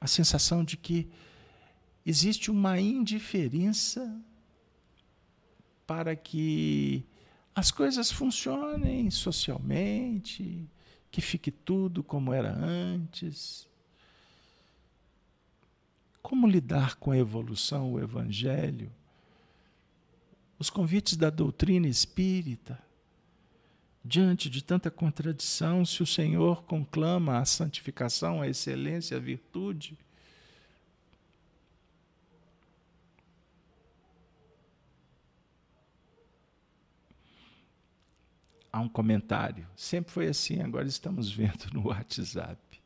[0.00, 1.08] A sensação de que
[2.04, 4.20] existe uma indiferença
[5.86, 7.04] para que
[7.54, 10.68] as coisas funcionem socialmente,
[11.10, 13.68] que fique tudo como era antes.
[16.20, 18.92] Como lidar com a evolução, o Evangelho,
[20.58, 22.85] os convites da doutrina espírita?
[24.08, 29.98] Diante de tanta contradição, se o Senhor conclama a santificação, a excelência, a virtude,
[38.72, 39.66] há um comentário.
[39.74, 42.80] Sempre foi assim, agora estamos vendo no WhatsApp.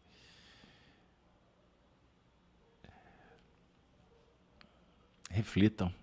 [5.28, 5.94] Reflitam.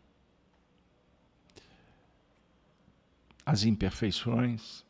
[3.43, 4.86] As imperfeições,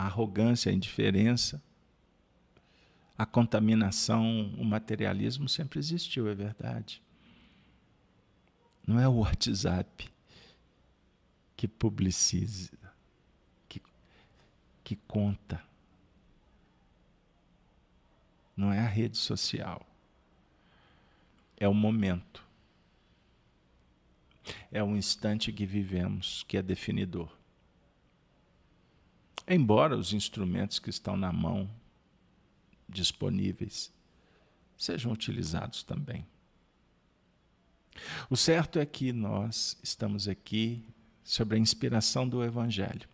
[0.00, 1.62] a arrogância, a indiferença,
[3.18, 7.02] a contaminação, o materialismo sempre existiu, é verdade.
[8.86, 10.10] Não é o WhatsApp
[11.54, 12.72] que publiciza,
[14.82, 15.62] que conta.
[18.56, 19.86] Não é a rede social.
[21.58, 22.42] É o momento.
[24.72, 27.39] É o instante que vivemos que é definidor.
[29.46, 31.68] Embora os instrumentos que estão na mão
[32.88, 33.92] disponíveis
[34.76, 36.26] sejam utilizados também.
[38.28, 40.82] O certo é que nós estamos aqui
[41.22, 43.08] sobre a inspiração do Evangelho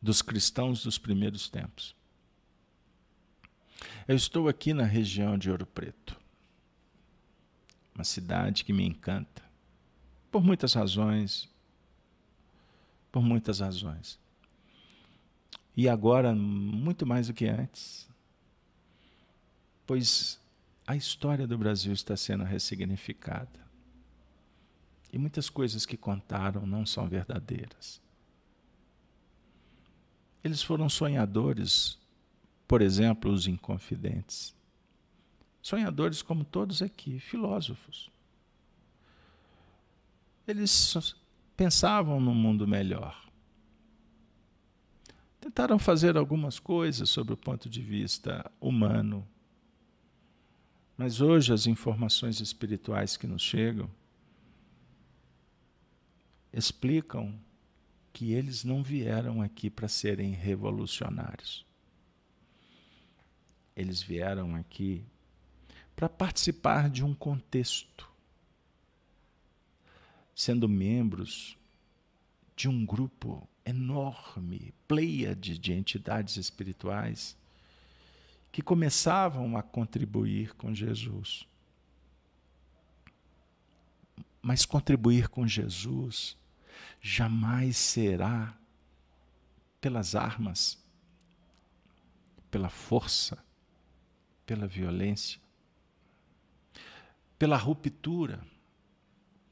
[0.00, 1.94] dos cristãos dos primeiros tempos.
[4.06, 6.16] Eu estou aqui na região de Ouro Preto,
[7.94, 9.42] uma cidade que me encanta,
[10.30, 11.48] por muitas razões,
[13.10, 14.18] por muitas razões.
[15.76, 18.08] E agora, muito mais do que antes,
[19.86, 20.40] pois
[20.86, 23.66] a história do Brasil está sendo ressignificada.
[25.12, 28.00] E muitas coisas que contaram não são verdadeiras.
[30.42, 31.98] Eles foram sonhadores,
[32.66, 34.54] por exemplo, os inconfidentes.
[35.60, 38.10] Sonhadores como todos aqui, filósofos.
[40.46, 41.16] Eles
[41.56, 43.25] pensavam num mundo melhor.
[45.46, 49.24] Tentaram fazer algumas coisas sobre o ponto de vista humano.
[50.98, 53.88] Mas hoje as informações espirituais que nos chegam
[56.52, 57.32] explicam
[58.12, 61.64] que eles não vieram aqui para serem revolucionários.
[63.76, 65.04] Eles vieram aqui
[65.94, 68.10] para participar de um contexto,
[70.34, 71.56] sendo membros
[72.56, 77.36] de um grupo enorme, pleiade de entidades espirituais
[78.52, 81.46] que começavam a contribuir com Jesus.
[84.40, 86.38] Mas contribuir com Jesus
[87.00, 88.56] jamais será
[89.80, 90.82] pelas armas,
[92.50, 93.44] pela força,
[94.46, 95.40] pela violência,
[97.38, 98.40] pela ruptura,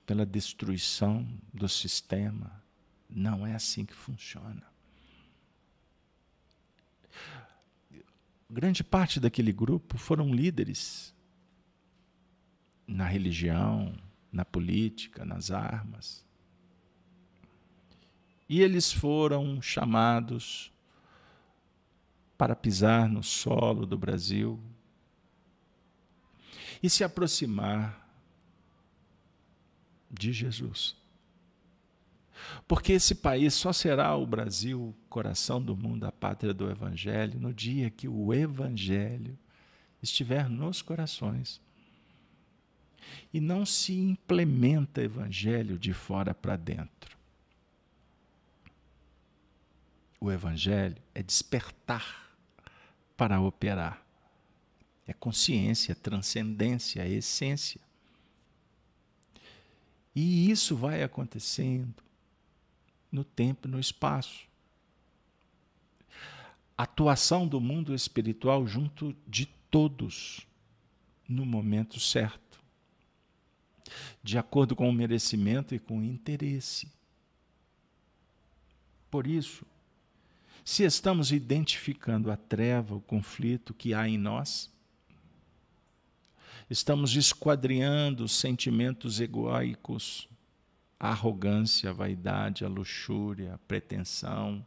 [0.06, 2.63] pela destruição do sistema.
[3.14, 4.66] Não é assim que funciona.
[8.50, 11.14] Grande parte daquele grupo foram líderes
[12.86, 13.96] na religião,
[14.32, 16.24] na política, nas armas.
[18.48, 20.72] E eles foram chamados
[22.36, 24.60] para pisar no solo do Brasil
[26.82, 28.04] e se aproximar
[30.10, 31.03] de Jesus.
[32.66, 37.53] Porque esse país só será o Brasil, coração do mundo, a pátria do Evangelho, no
[37.53, 39.39] dia que o Evangelho
[40.03, 41.61] estiver nos corações.
[43.32, 47.14] E não se implementa Evangelho de fora para dentro.
[50.24, 52.35] o Evangelho é despertar
[53.16, 54.03] para operar.
[55.07, 57.80] É consciência, é transcendência, é essência.
[60.14, 62.03] E isso vai acontecendo
[63.14, 64.46] no tempo e no espaço.
[66.76, 70.46] Atuação do mundo espiritual junto de todos
[71.28, 72.60] no momento certo,
[74.22, 76.90] de acordo com o merecimento e com o interesse.
[79.10, 79.64] Por isso,
[80.64, 84.74] se estamos identificando a treva, o conflito que há em nós,
[86.68, 90.26] Estamos esquadriando sentimentos egóicos,
[91.05, 94.64] a arrogância, a vaidade, a luxúria, a pretensão,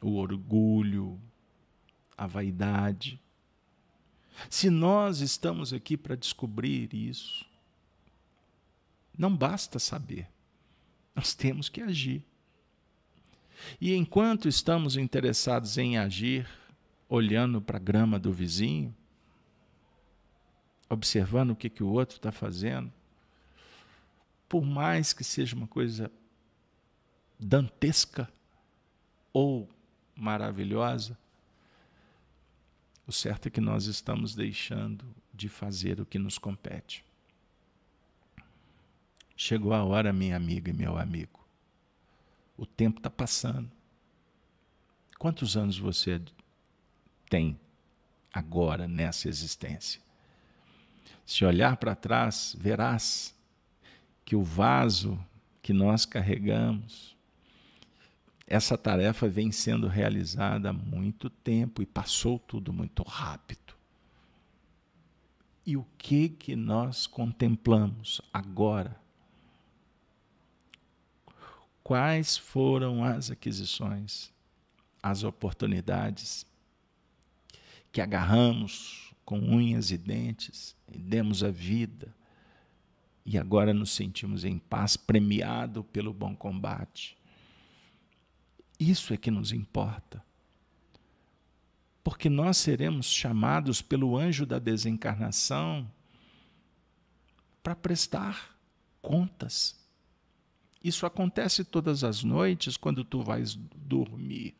[0.00, 1.20] o orgulho,
[2.16, 3.20] a vaidade.
[4.48, 7.44] Se nós estamos aqui para descobrir isso,
[9.18, 10.26] não basta saber,
[11.14, 12.24] nós temos que agir.
[13.78, 16.48] E enquanto estamos interessados em agir,
[17.06, 18.96] olhando para a grama do vizinho,
[20.88, 22.90] observando o que, que o outro está fazendo,
[24.48, 26.10] por mais que seja uma coisa
[27.38, 28.28] dantesca
[29.32, 29.68] ou
[30.16, 31.16] maravilhosa,
[33.06, 37.04] o certo é que nós estamos deixando de fazer o que nos compete.
[39.36, 41.46] Chegou a hora, minha amiga e meu amigo.
[42.56, 43.70] O tempo está passando.
[45.18, 46.20] Quantos anos você
[47.30, 47.58] tem
[48.32, 50.00] agora nessa existência?
[51.24, 53.37] Se olhar para trás, verás
[54.28, 55.18] que o vaso
[55.62, 57.16] que nós carregamos,
[58.46, 63.74] essa tarefa vem sendo realizada há muito tempo e passou tudo muito rápido.
[65.64, 69.00] E o que que nós contemplamos agora?
[71.82, 74.30] Quais foram as aquisições,
[75.02, 76.44] as oportunidades
[77.90, 82.14] que agarramos com unhas e dentes e demos a vida
[83.30, 87.14] e agora nos sentimos em paz, premiado pelo bom combate?
[88.80, 90.24] Isso é que nos importa.
[92.02, 95.86] Porque nós seremos chamados pelo anjo da desencarnação
[97.62, 98.58] para prestar
[99.02, 99.78] contas.
[100.82, 104.54] Isso acontece todas as noites quando tu vais dormir.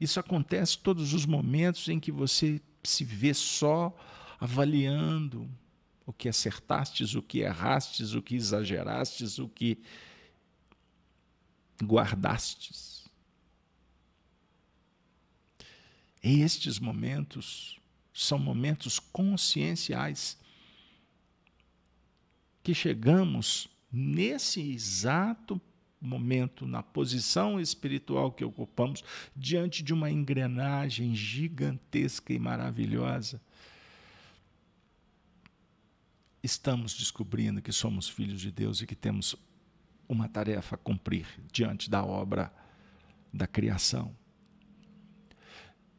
[0.00, 3.96] Isso acontece todos os momentos em que você se vê só
[4.40, 5.48] avaliando
[6.12, 9.82] o que acertastes, o que errastes, o que exagerastes, o que
[11.82, 13.08] guardastes.
[16.22, 17.80] Estes momentos
[18.12, 20.38] são momentos conscienciais
[22.62, 25.60] que chegamos nesse exato
[25.98, 29.02] momento, na posição espiritual que ocupamos,
[29.34, 33.40] diante de uma engrenagem gigantesca e maravilhosa.
[36.42, 39.36] Estamos descobrindo que somos filhos de Deus e que temos
[40.08, 42.52] uma tarefa a cumprir diante da obra
[43.32, 44.14] da criação.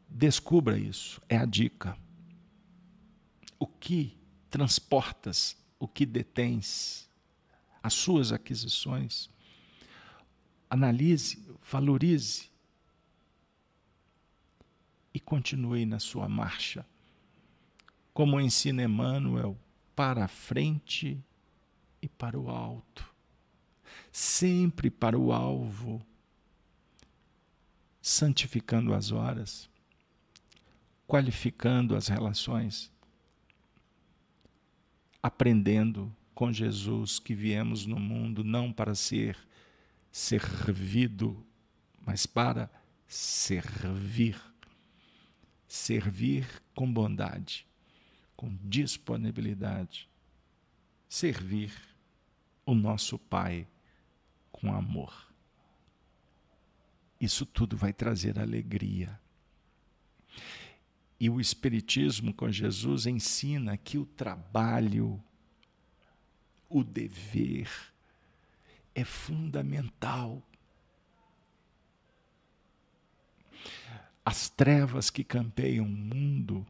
[0.09, 1.97] Descubra isso, é a dica.
[3.57, 4.17] O que
[4.49, 7.09] transportas, o que detens,
[7.81, 9.29] as suas aquisições.
[10.69, 12.51] Analise, valorize
[15.13, 16.85] e continue na sua marcha.
[18.13, 19.57] Como ensina Emmanuel,
[19.95, 21.23] para a frente
[22.01, 23.13] e para o alto
[24.13, 25.99] sempre para o alvo,
[27.99, 29.67] santificando as horas,
[31.07, 32.91] qualificando as relações,
[35.21, 39.35] aprendendo com Jesus que viemos no mundo não para ser
[40.11, 41.43] servido,
[42.05, 42.69] mas para
[43.07, 44.39] servir.
[45.67, 47.65] Servir com bondade,
[48.43, 50.09] com disponibilidade.
[51.07, 51.71] Servir
[52.65, 53.65] o nosso Pai
[54.51, 55.33] com amor.
[57.21, 59.17] Isso tudo vai trazer alegria.
[61.17, 65.23] E o Espiritismo com Jesus ensina que o trabalho,
[66.67, 67.69] o dever,
[68.93, 70.43] é fundamental.
[74.25, 76.67] As trevas que campeiam o mundo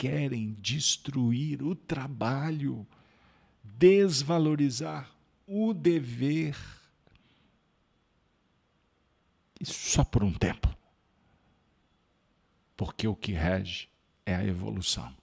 [0.00, 2.86] querem destruir o trabalho,
[3.62, 5.14] desvalorizar
[5.46, 6.56] o dever
[9.62, 10.74] só por um tempo.
[12.78, 13.90] Porque o que rege
[14.24, 15.14] é a evolução,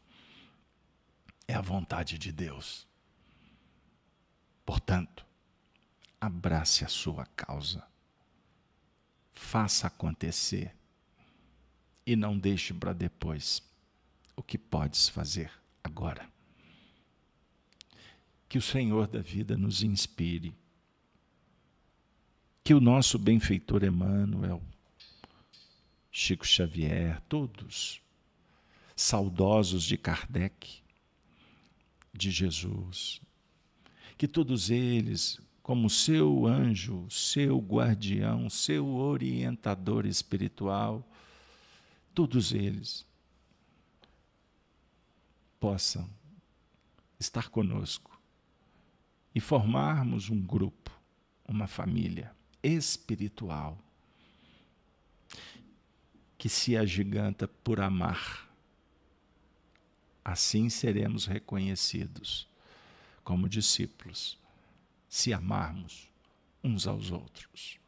[1.48, 2.88] é a vontade de Deus.
[4.64, 5.26] Portanto,
[6.22, 7.84] abrace a sua causa,
[9.34, 10.76] faça acontecer
[12.06, 13.66] e não deixe para depois
[14.38, 15.52] o que podes fazer
[15.84, 16.30] agora.
[18.48, 20.54] Que o Senhor da vida nos inspire
[22.64, 24.62] que o nosso benfeitor Emmanuel,
[26.12, 28.02] Chico Xavier, todos
[28.96, 30.82] saudosos de Kardec,
[32.14, 33.22] de Jesus,
[34.18, 41.08] que todos eles, como seu anjo, seu guardião, seu orientador espiritual,
[42.14, 43.06] todos eles
[45.60, 46.10] possam
[47.20, 48.20] estar conosco
[49.34, 50.92] e formarmos um grupo,
[51.48, 53.78] uma família espiritual
[56.38, 58.48] que se agiganta por amar.
[60.24, 62.48] Assim seremos reconhecidos
[63.24, 64.38] como discípulos,
[65.10, 66.10] se amarmos
[66.64, 67.80] uns aos outros,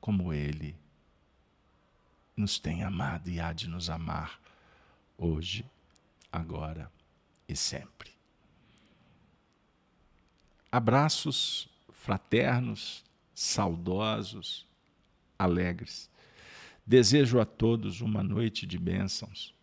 [0.00, 0.76] como Ele
[2.36, 4.40] nos tem amado e há de nos amar
[5.18, 5.64] hoje,
[6.32, 6.90] agora
[7.48, 8.10] e sempre.
[10.70, 13.04] Abraços fraternos,
[13.34, 14.66] saudosos,
[15.38, 16.08] alegres.
[16.86, 19.54] Desejo a todos uma noite de bênçãos,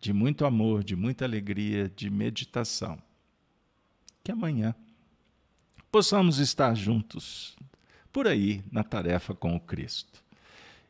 [0.00, 3.00] de muito amor, de muita alegria, de meditação.
[4.24, 4.74] Que amanhã
[5.90, 7.56] possamos estar juntos
[8.12, 10.22] por aí na tarefa com o Cristo.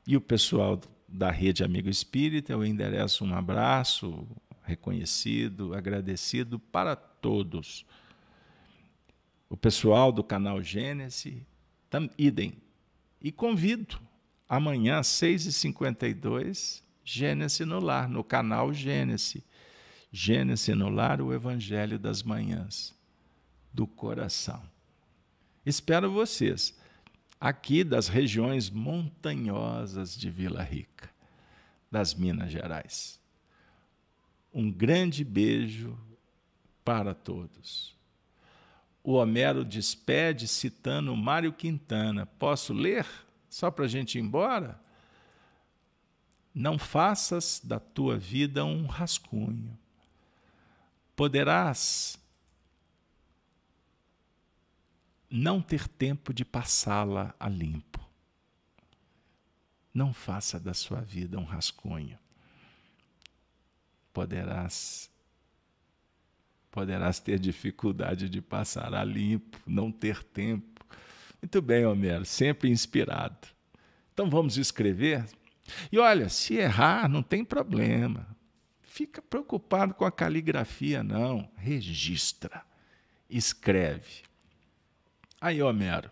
[0.06, 4.26] E o pessoal da Rede Amigo Espírita, eu endereço um abraço
[4.62, 7.84] reconhecido, agradecido para todos.
[9.48, 11.42] O pessoal do canal Gênesis,
[12.16, 12.54] idem.
[13.20, 14.00] E convido,
[14.48, 19.42] amanhã às 6h52, Gênesis no Lar, no canal Gênesis.
[20.10, 22.94] Gênesis no Lar, o Evangelho das Manhãs,
[23.72, 24.62] do coração.
[25.64, 26.78] Espero vocês
[27.40, 31.10] aqui das regiões montanhosas de Vila Rica,
[31.90, 33.21] das Minas Gerais.
[34.52, 35.98] Um grande beijo
[36.84, 37.96] para todos.
[39.02, 42.26] O Homero despede citando Mário Quintana.
[42.26, 43.06] Posso ler?
[43.48, 44.80] Só para a gente ir embora?
[46.54, 49.76] Não faças da tua vida um rascunho.
[51.16, 52.18] Poderás
[55.30, 58.00] não ter tempo de passá-la a limpo.
[59.92, 62.18] Não faça da sua vida um rascunho.
[64.12, 65.10] Poderás
[66.70, 70.84] poderás ter dificuldade de passar a limpo, não ter tempo.
[71.40, 73.46] Muito bem, Homero, sempre inspirado.
[74.14, 75.24] Então vamos escrever.
[75.90, 78.26] E olha, se errar, não tem problema.
[78.80, 81.48] Fica preocupado com a caligrafia, não.
[81.56, 82.62] Registra,
[83.28, 84.22] escreve.
[85.40, 86.10] Aí, Homero,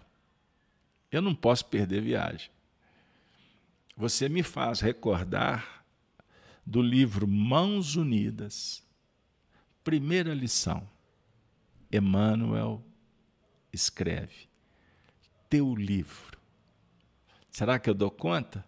[1.11, 2.51] eu não posso perder viagem.
[3.97, 5.80] Você me faz recordar
[6.71, 8.81] do livro Mãos Unidas.
[9.83, 10.89] Primeira lição.
[11.91, 12.81] Emmanuel
[13.73, 14.49] escreve:
[15.49, 16.39] Teu livro.
[17.51, 18.65] Será que eu dou conta?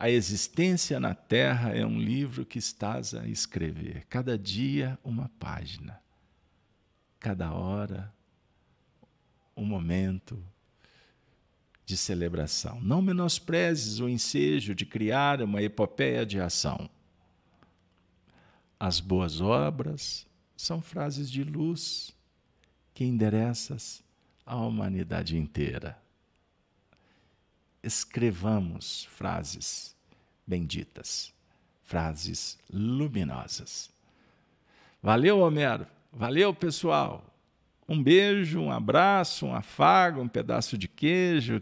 [0.00, 6.02] A existência na Terra é um livro que estás a escrever, cada dia uma página,
[7.20, 8.12] cada hora
[9.56, 10.44] um momento
[11.90, 12.80] de celebração.
[12.80, 16.88] Não menosprezes o ensejo de criar uma epopeia de ação.
[18.78, 20.24] As boas obras
[20.56, 22.14] são frases de luz
[22.94, 24.04] que endereças
[24.46, 26.00] à humanidade inteira.
[27.82, 29.96] Escrevamos frases
[30.46, 31.34] benditas,
[31.82, 33.90] frases luminosas.
[35.02, 35.88] Valeu, Homero.
[36.12, 37.24] Valeu, pessoal.
[37.90, 41.60] Um beijo, um abraço, um afago, um pedaço de queijo.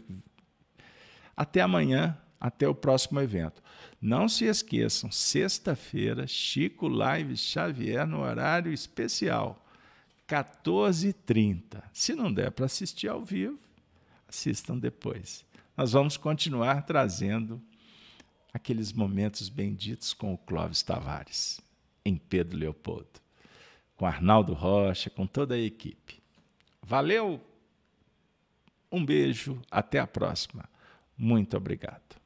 [1.35, 3.63] Até amanhã, até o próximo evento.
[3.99, 9.65] Não se esqueçam, sexta-feira, Chico Live Xavier no horário especial,
[10.27, 11.81] 14h30.
[11.91, 13.57] Se não der para assistir ao vivo,
[14.27, 15.43] assistam depois.
[15.75, 17.59] Nós vamos continuar trazendo
[18.53, 21.59] aqueles momentos benditos com o Clóvis Tavares,
[22.05, 23.19] em Pedro Leopoldo,
[23.95, 26.18] com Arnaldo Rocha, com toda a equipe.
[26.89, 27.39] Valeu,
[28.91, 30.67] um beijo, até a próxima.
[31.15, 32.19] Muito obrigado.